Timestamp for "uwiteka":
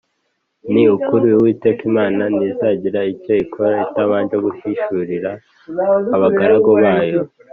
1.37-1.81